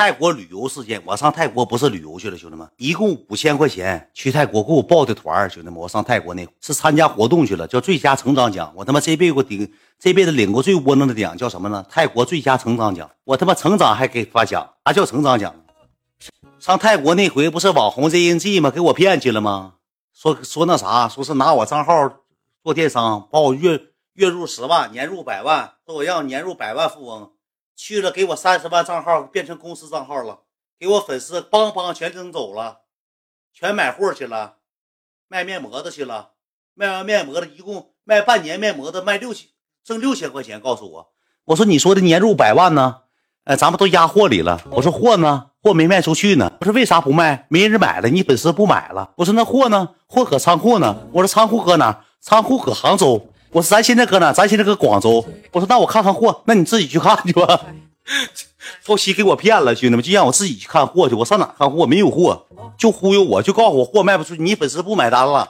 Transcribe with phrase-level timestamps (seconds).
[0.00, 8.72] 泰国旅游事件，我上泰国不是旅游去了，兄弟们，一共五千块钱去泰国给我报的团兄弟们，我上泰国那是参加活动去了，叫最佳成长奖。
[8.74, 11.84] 我他妈这辈子顶，这辈子领过最窝囊的奖叫什么呢？
[11.90, 13.10] 泰国最佳成长奖。
[13.24, 15.54] 我他妈成长还给发奖，啥叫成长奖？
[16.58, 18.70] 上泰国那回不是网红 ZNG 吗？
[18.70, 19.74] 给我骗去了吗？
[20.14, 22.10] 说说那啥，说是拿我账号
[22.64, 23.78] 做电商，把我月
[24.14, 27.32] 月入十万，年入百万，说我要年入百万富翁。
[27.82, 30.40] 去了，给我三十万账号变成公司账号了，
[30.78, 32.80] 给我粉丝邦邦全整走了，
[33.54, 34.56] 全买货去了，
[35.28, 36.32] 卖面膜的去了，
[36.74, 39.48] 卖完面膜的，一共卖半年面膜的卖六千，
[39.82, 40.60] 挣六千块钱。
[40.60, 41.12] 告诉我，
[41.46, 42.98] 我说你说的年入百万呢？
[43.44, 44.62] 哎，咱们都压货里了。
[44.72, 45.46] 我说货呢？
[45.62, 46.52] 货没卖出去呢。
[46.60, 47.46] 我说为啥不卖？
[47.48, 49.14] 没人买了，你粉丝不买了。
[49.16, 49.94] 我说那货呢？
[50.06, 51.08] 货搁仓库呢。
[51.12, 52.04] 我说仓库搁哪？
[52.20, 53.29] 仓库搁杭州。
[53.52, 54.32] 我说咱现在搁哪？
[54.32, 55.24] 咱现在搁广州。
[55.52, 57.60] 我说那我看看货，那你自己去看去吧。
[58.86, 61.14] 后期给我骗了，兄弟们就让我自己去看货去。
[61.14, 61.86] 我上哪看货？
[61.86, 62.46] 没有货，
[62.78, 65.48] 就忽悠我，就告诉我货卖不出去，你粉丝不买单了。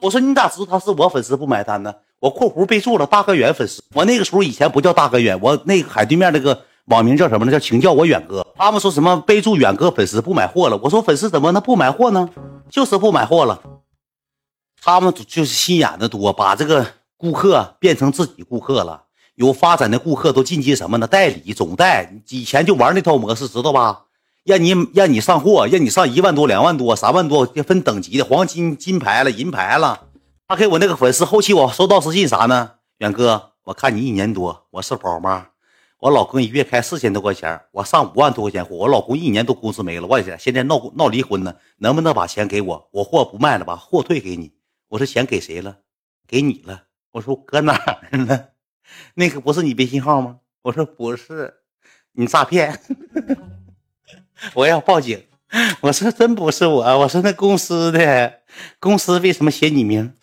[0.00, 1.94] 我说你咋知道他是我粉丝不买单呢？
[2.18, 3.82] 我括弧备注了大哥远粉丝。
[3.94, 7.52] 我那个时候以前不叫大哥远，我那个海对面那个网名叫什么呢？
[7.52, 8.46] 叫请叫我远哥。
[8.56, 10.78] 他们说什么备注远哥粉丝不买货了？
[10.82, 12.28] 我说粉丝怎么能不买货呢？
[12.70, 13.60] 就是不买货了。
[14.82, 16.86] 他们就是心眼子多，把这个。
[17.20, 19.04] 顾客变成自己顾客了，
[19.34, 21.06] 有发展的顾客都进阶什么呢？
[21.06, 24.06] 代理、总代，以前就玩那套模式，知道吧？
[24.42, 30.06] 让你让你上货，让你上一万多、两万多、三万多，分等级的，黄金、金牌了、银牌了。
[30.48, 32.70] 他给我那个粉丝，后期我收到私信啥呢？
[33.00, 35.48] 远哥，我看你一年多，我是宝妈，
[35.98, 42.88] 我老公一月开四千多块钱，我上五万多块钱货，我老公一年多工资没了，我现在闹闹离婚呢，能不能把钱给我？
[42.92, 44.52] 我货不卖了，把货退给你。
[44.88, 45.76] 我说钱给谁了？
[46.26, 46.84] 给你了。
[47.12, 48.46] 我说搁哪儿呢？
[49.14, 50.38] 那个不是你微信号吗？
[50.62, 51.54] 我说不是，
[52.12, 52.78] 你诈骗，
[54.54, 55.24] 我要报警。
[55.80, 58.40] 我说真不是我，我说那公司的，
[58.78, 60.14] 公司为什么写你名？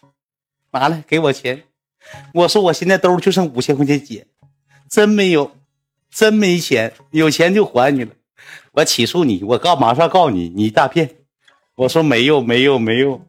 [0.72, 1.64] 拿来给我钱。
[2.34, 4.28] 我说我现在兜就剩五千块钱姐，
[4.90, 5.58] 真没有，
[6.10, 8.12] 真没钱，有钱就还你了。
[8.72, 11.18] 我起诉你，我告马上告你，你诈骗。
[11.76, 13.26] 我说没有没有没有，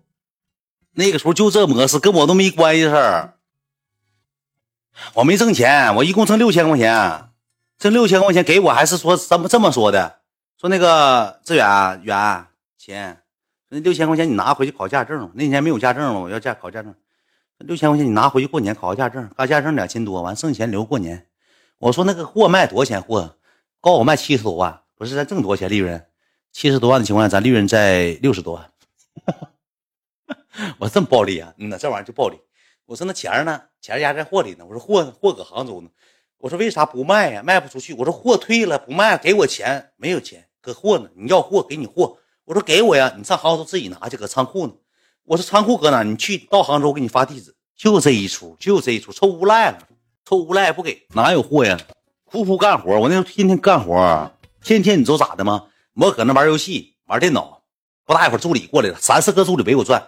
[0.92, 3.37] 那个时候就这模式，跟我都没关系事儿。
[5.14, 7.30] 我没挣钱，我一共挣六千块钱，
[7.78, 10.20] 挣六千块钱给我还是说这么这么说的？
[10.60, 13.22] 说那个志远远钱，
[13.68, 15.30] 那六千块钱你拿回去考驾证。
[15.34, 16.94] 那年没有驾证了，我要驾考驾证。
[17.58, 21.26] 六千块钱你拿回去过年考个驾证，考驾证两千多，完剩钱留过年。
[21.78, 23.02] 我说那个货卖多少钱？
[23.02, 23.36] 货
[23.80, 26.04] 告诉我卖七十多万，不是咱挣多少钱利润？
[26.52, 28.70] 七十多万的情况下，咱利润在六十多万。
[30.78, 31.52] 我这么暴利啊？
[31.58, 32.38] 嗯那这玩意儿就暴利。
[32.88, 33.60] 我说那钱呢？
[33.82, 34.64] 钱压在货里呢。
[34.64, 35.90] 我说货货搁杭州呢。
[36.38, 37.42] 我说为啥不卖呀？
[37.42, 37.92] 卖不出去。
[37.92, 39.90] 我说货退了，不卖，给我钱。
[39.96, 41.06] 没有钱，搁货呢。
[41.14, 42.16] 你要货，给你货。
[42.46, 44.72] 我说给我呀，你上杭州自己拿去，搁仓库呢。
[45.24, 46.02] 我说仓库搁哪？
[46.02, 47.54] 你去到杭州我，给你发地址。
[47.76, 49.86] 就这一出，就这一出，臭无赖了，
[50.24, 51.78] 臭无赖不给，哪有货呀？
[52.24, 54.32] 苦苦干活，我那时候天天干活，
[54.64, 55.66] 天天你知道咋的吗？
[55.94, 57.62] 我搁那玩游戏，玩电脑，
[58.06, 60.02] 不大一会儿助理过来了，三四个助理围我转。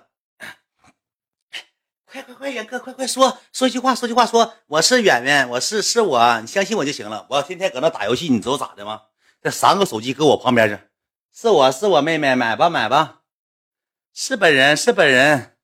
[2.41, 7.27] 快，远哥，快快说说句话，说句话，说我是远远，我是是我，你相信我就行了。
[7.29, 9.03] 我天天搁那打游戏，你知道咋的吗？
[9.43, 10.79] 这三个手机搁我旁边去，
[11.39, 13.21] 是我是我妹妹，买吧买吧，
[14.15, 15.59] 是本人是本人，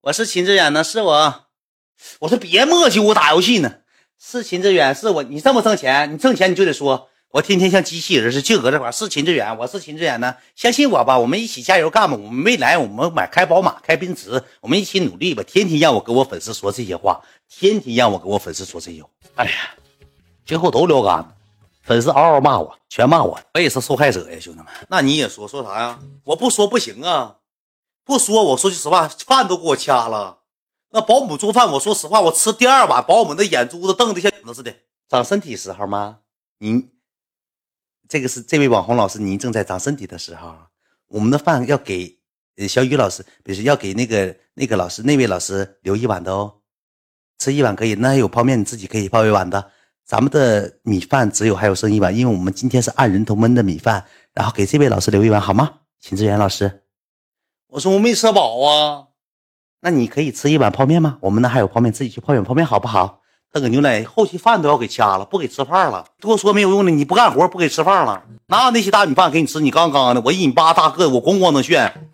[0.00, 1.46] 我是秦志远呢，是我。
[2.18, 3.76] 我说别磨叽，我打游戏呢，
[4.18, 5.22] 是秦志远，是我。
[5.22, 7.08] 你这么挣钱，你挣钱你就得说。
[7.34, 15.42] 我天天像机器人似的，就搁这块是秦志远，我是秦志远呢，相信我吧，我们一起加油干吧，我们未来我们买开宝马，开奔驰，我们一起努力吧。
[15.42, 19.50] 天天让我跟我粉丝说这些话，天天让我跟我粉丝说这些话，哎呀，
[20.46, 21.34] 最后都聊干了，
[21.82, 24.68] 粉丝嗷嗷骂我，全骂我，我也是受害者呀，兄弟们。
[24.88, 25.98] 那你也说说啥呀？
[26.22, 27.38] 我不说不行啊，
[28.04, 30.38] 不说，我说句实话，饭都给我掐了。
[30.92, 34.72] 那保姆做饭，我说实话，我吃第二碗，保姆那眼珠子瞪得像子似的。
[35.08, 36.18] 长身体时候吗？
[36.58, 36.93] 你。
[38.14, 40.54] 这个是这位网红老师，您正在长身体的时候，
[41.08, 42.16] 我们的饭要给
[42.68, 46.60] 小雨老师，不是要给那个那个老师那位老师留一碗的哦，
[47.40, 49.72] 吃一碗可以，那还有泡面你自己可以泡一碗的。
[50.04, 55.80] 咱们的米饭只有还有剩一碗，因为我们今天是按人头焖的米饭，然后给这位老师留一碗好吗？
[55.98, 56.84] 秦志远老师，
[57.66, 59.08] 我说我没吃饱啊，
[59.80, 61.18] 那你可以吃一碗泡面吗？
[61.20, 63.22] 我们那还有泡面，自己去泡一碗泡面好不好？
[63.54, 66.04] 喝个牛奶，后期饭都要给掐了，不给吃饭了。
[66.20, 69.60] 多说没有用的，你不干活不给吃饭了，哪有那些大米饭给你吃？
[69.60, 72.08] 你刚刚的，我一米八大个，我咣咣能炫，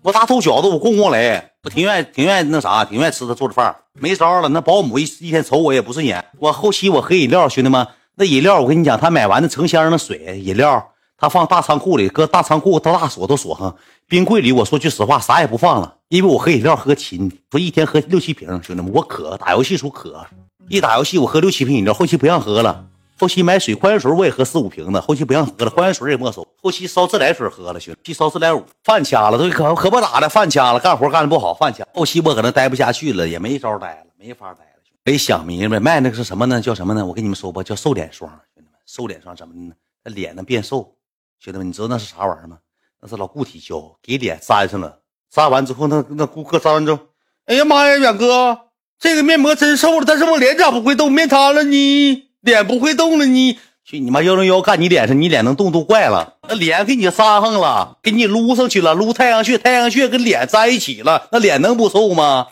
[0.00, 3.76] 我大头小子，我咣咣来，我挺愿意挺愿意那啥，挺愿意吃他做的饭。
[3.92, 6.24] 没招了，那保姆一一天瞅我也不顺眼。
[6.38, 13.76] 我后期我喝饮料，兄弟们，那饮料我跟你讲，他买完的成箱的水饮料，他放大仓库里，搁大仓库他大锁都锁上。
[14.08, 20.26] 冰柜里我说句实话，啥也不放了，因为我喝饮料喝勤，说一天喝六七瓶，兄弟们，我渴，打游戏时候渴，
[20.68, 22.86] 一打游戏我喝六七瓶饮料，后期不让喝了。
[23.18, 26.46] 后期买水矿泉水我也喝四五瓶子，后期不让喝了，矿泉水也没收。
[26.62, 28.62] 后期烧自来水喝了，兄弟，烧自来水。
[28.84, 31.86] 饭掐了，都可可不咋的，饭掐了，干活干的不好，饭掐。
[31.94, 34.70] 后期我可能待不下去了，也没招待了，没法待了。
[35.04, 36.60] 没想明白，卖那个是什么呢？
[36.60, 37.06] 叫什么呢？
[37.06, 39.72] 我跟你们说吧，叫瘦脸霜，兄弟们，瘦脸霜怎么呢？
[40.04, 40.96] 那脸能变瘦，
[41.38, 42.58] 兄弟们，你知道那是啥玩意儿吗？
[43.00, 44.98] 那是老固体胶，给脸粘上了，
[45.30, 47.00] 粘完之后，那那顾客粘完之后，
[47.46, 48.58] 哎呀妈呀，远哥，
[48.98, 51.12] 这个面膜真瘦了，但是我脸咋不会动？
[51.12, 52.22] 面瘫了呢？
[52.40, 56.34] 脸不会动了，呢去你妈幺零幺干你脸上，你脸能动都怪了。
[56.48, 62.48] 那脸给你扎上了，给你撸上去了，撸太阳穴，太阳穴跟脸粘一起了，那脸能不瘦吗？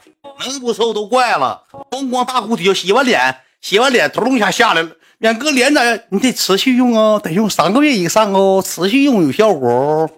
[0.47, 1.63] 能不瘦都怪了。
[1.91, 4.91] 咣咣大固体就洗完脸，洗完脸咚一下下来了。
[5.19, 5.81] 远哥脸咋？
[6.11, 10.09] 你得持续用啊，得用三个月以上哦，持续用有效果。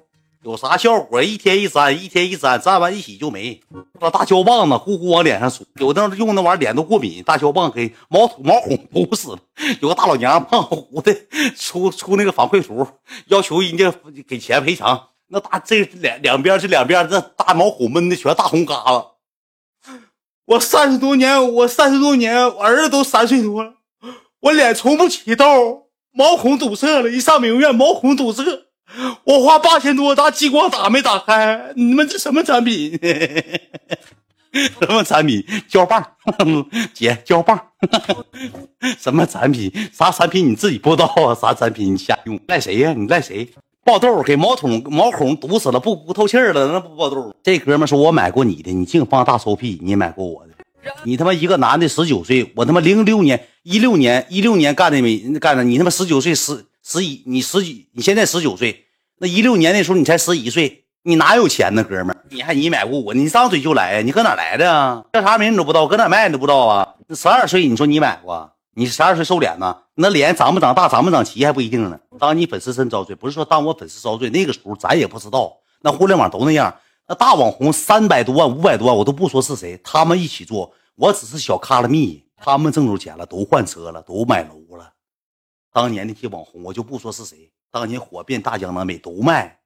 [0.47, 1.21] 有啥效果？
[1.21, 3.61] 一天一粘，一天一粘，粘完一洗就没。
[4.01, 9.39] 那大胶棒子呼呼往脸上杵，有的用那玩意儿脸都过敏，大胶棒给毛毛孔堵死了。
[9.81, 11.13] 有个大老娘胖乎乎的，
[11.57, 12.87] 出出那个反馈图，
[13.27, 13.93] 要求人家
[14.29, 15.09] 给钱赔偿。
[15.27, 19.07] 那大这两两边这两边这大毛孔闷的全大红疙瘩。
[20.45, 23.75] 我三十多年，我三十多年，我儿子都三岁多了，
[24.39, 28.45] 我脸从不起痘，毛孔堵塞了，一上美容院毛孔堵塞。
[29.25, 31.73] 我花八千多，打激光打没打开？
[31.77, 32.99] 你们这什么产品？
[34.81, 35.45] 什么产品？
[35.69, 36.03] 胶棒，
[36.95, 37.61] 姐，胶棒。
[38.99, 39.71] 什么产品？
[39.93, 40.51] 啥产品？
[40.51, 41.35] 你自己不知道啊？
[41.35, 41.95] 啥产品？
[41.95, 42.41] 你瞎用？
[42.49, 42.95] 赖谁呀？
[42.97, 43.49] 你赖谁？
[43.85, 47.35] 爆痘，给毛孔毛孔堵死了，不不透气了，那不爆痘？
[47.43, 49.79] 这哥们说我买过你的，你净放大臭屁！
[49.83, 50.53] 你买过我的？
[51.05, 55.63] 你他妈一个男的十九岁，我他妈零六年、一六年、一六年干的没干的？
[55.63, 56.65] 你他妈十九岁十。
[56.89, 58.86] 十一，你十几，你现在十九岁，
[59.19, 62.17] 那一六年那时候你才十一岁，你哪有钱呢，哥们儿？
[62.29, 63.15] 你还你买过我？
[63.15, 64.01] 你张嘴就来呀？
[64.03, 65.03] 你搁哪来的啊？
[65.13, 66.95] 叫啥名你都不知道，搁哪卖你都不知道啊？
[67.15, 68.53] 十二岁你说你买过？
[68.75, 69.75] 你十二岁瘦脸呢？
[69.95, 71.99] 那脸长不长大，长不长齐还不一定呢。
[72.19, 76.75] 当你粉丝真遭罪，不是说当我粉丝遭罪，那个时候咱也不知道，那互联网都那样。
[77.09, 84.93] 那大网红三百多万、五百多万，我都不说是谁，他们一起做，我只是小卡拉蜜，他们挣着钱了，都换车了，都买楼了。
[85.73, 89.61] 当年那些网红，我就不说是谁，当年火遍大江南北都卖。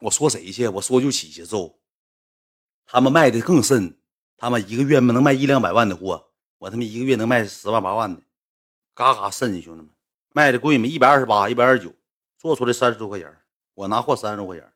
[0.00, 0.68] 我说谁去？
[0.68, 1.80] 我说就起节奏。
[2.84, 3.98] 他们卖的更甚，
[4.36, 6.28] 他们一个月能卖一两百万的货，
[6.58, 8.20] 我他妈一个月能卖十万八万的，
[8.94, 9.88] 嘎嘎甚，兄弟们，
[10.34, 10.84] 卖的贵吗？
[10.84, 11.94] 一百二十八，一百二十九，
[12.36, 13.34] 做出来三十多块钱，
[13.72, 14.70] 我拿货三十多块钱。